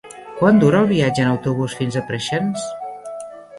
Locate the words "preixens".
2.09-2.67